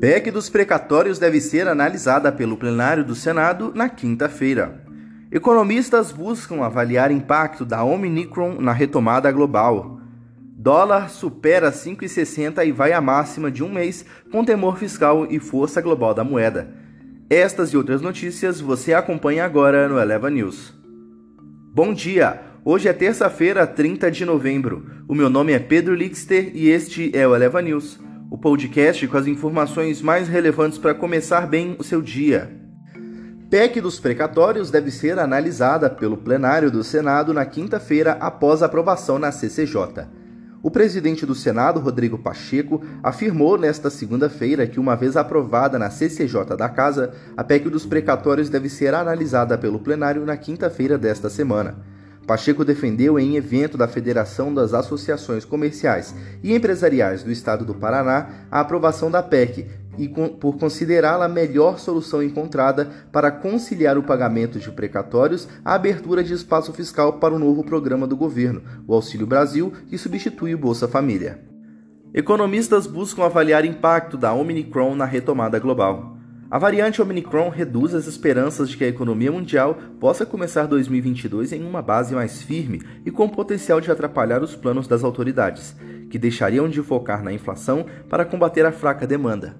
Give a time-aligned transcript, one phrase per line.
[0.00, 4.80] PEC dos precatórios deve ser analisada pelo plenário do Senado na quinta-feira.
[5.28, 9.98] Economistas buscam avaliar impacto da Omicron na retomada global.
[10.56, 15.80] Dólar supera 5,60 e vai à máxima de um mês com temor fiscal e força
[15.80, 16.72] global da moeda.
[17.28, 20.72] Estas e outras notícias você acompanha agora no Eleva News.
[21.74, 22.40] Bom dia!
[22.64, 24.86] Hoje é terça-feira, 30 de novembro.
[25.08, 27.98] O meu nome é Pedro Lixter e este é o Eleva News
[28.30, 32.50] o podcast com as informações mais relevantes para começar bem o seu dia.
[33.48, 39.32] PEC dos precatórios deve ser analisada pelo plenário do Senado na quinta-feira após aprovação na
[39.32, 40.06] CCJ.
[40.62, 46.56] O presidente do Senado, Rodrigo Pacheco, afirmou nesta segunda-feira que, uma vez aprovada na CCJ
[46.58, 51.76] da Casa, a PEC dos precatórios deve ser analisada pelo plenário na quinta-feira desta semana.
[52.28, 58.44] Pacheco defendeu em evento da Federação das Associações Comerciais e Empresariais do Estado do Paraná
[58.50, 64.58] a aprovação da PEC e por considerá-la a melhor solução encontrada para conciliar o pagamento
[64.58, 69.26] de precatórios à abertura de espaço fiscal para o novo programa do governo, o Auxílio
[69.26, 71.40] Brasil, que substitui o Bolsa Família.
[72.12, 76.17] Economistas buscam avaliar impacto da Omicron na retomada global.
[76.50, 81.62] A variante Omicron reduz as esperanças de que a economia mundial possa começar 2022 em
[81.62, 85.76] uma base mais firme e com potencial de atrapalhar os planos das autoridades,
[86.08, 89.56] que deixariam de focar na inflação para combater a fraca demanda.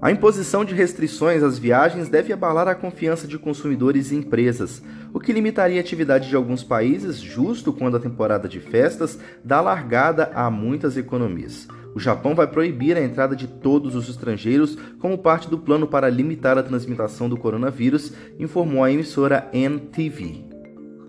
[0.00, 4.80] A imposição de restrições às viagens deve abalar a confiança de consumidores e empresas,
[5.12, 9.60] o que limitaria a atividade de alguns países justo quando a temporada de festas dá
[9.60, 11.66] largada a muitas economias.
[11.94, 16.10] O Japão vai proibir a entrada de todos os estrangeiros como parte do plano para
[16.10, 20.44] limitar a transmissão do coronavírus, informou a emissora NTV.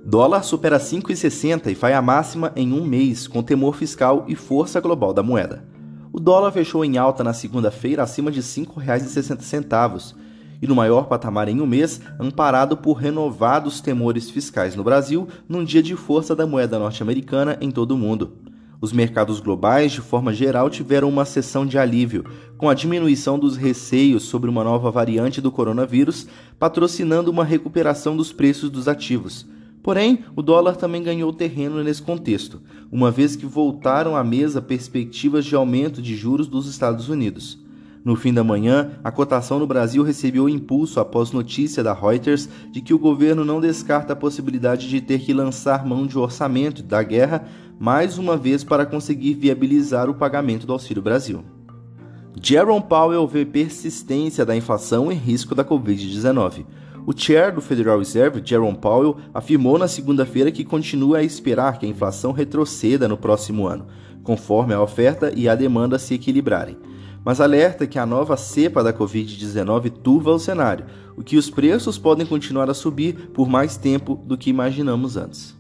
[0.06, 4.80] Dólar supera 5,60 e vai à máxima em um mês, com temor fiscal e força
[4.80, 5.66] global da moeda.
[6.14, 10.16] O dólar fechou em alta na segunda-feira acima de R$ 5,60
[10.62, 15.64] e no maior patamar em um mês, amparado por renovados temores fiscais no Brasil, num
[15.64, 18.34] dia de força da moeda norte-americana em todo o mundo.
[18.82, 22.26] Os mercados globais, de forma geral, tiveram uma sessão de alívio,
[22.58, 26.28] com a diminuição dos receios sobre uma nova variante do coronavírus,
[26.60, 29.46] patrocinando uma recuperação dos preços dos ativos.
[29.82, 35.46] Porém, o dólar também ganhou terreno nesse contexto, uma vez que voltaram à mesa perspectivas
[35.46, 37.65] de aumento de juros dos Estados Unidos.
[38.06, 42.80] No fim da manhã, a cotação no Brasil recebeu impulso após notícia da Reuters de
[42.80, 47.02] que o governo não descarta a possibilidade de ter que lançar mão de orçamento da
[47.02, 47.48] guerra
[47.80, 51.44] mais uma vez para conseguir viabilizar o pagamento do Auxílio Brasil.
[52.40, 56.64] Jerome Powell vê persistência da inflação e risco da Covid-19.
[57.08, 61.88] O chair do Federal Reserve, Jerome Powell, afirmou na segunda-feira que continua a esperar que
[61.88, 63.88] a inflação retroceda no próximo ano,
[64.22, 66.78] conforme a oferta e a demanda se equilibrarem
[67.26, 70.86] mas alerta que a nova cepa da Covid-19 turva o cenário,
[71.18, 75.56] o que os preços podem continuar a subir por mais tempo do que imaginamos antes.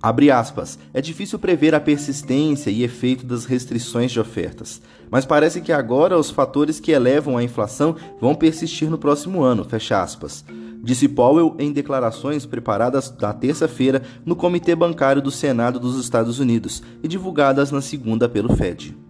[0.00, 5.62] Abre aspas, é difícil prever a persistência e efeito das restrições de ofertas, mas parece
[5.62, 10.44] que agora os fatores que elevam a inflação vão persistir no próximo ano, fecha aspas.
[10.84, 16.82] Disse Powell em declarações preparadas na terça-feira no Comitê Bancário do Senado dos Estados Unidos
[17.02, 19.07] e divulgadas na segunda pelo Fed.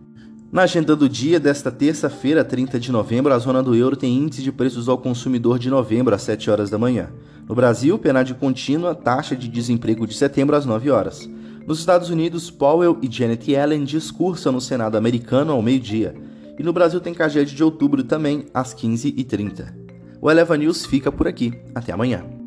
[0.51, 4.43] Na agenda do dia desta terça-feira, 30 de novembro, a zona do euro tem índice
[4.43, 7.11] de preços ao consumidor de novembro às 7 horas da manhã.
[7.47, 11.29] No Brasil, PNAD contínua, taxa de desemprego de setembro às 9 horas.
[11.67, 16.15] Nos Estados Unidos, Powell e Janet Yellen discursam no Senado americano ao meio-dia.
[16.59, 19.75] E no Brasil tem CAGED de outubro também, às 15h30.
[20.19, 21.53] O Eleva News fica por aqui.
[21.75, 22.38] Até amanhã.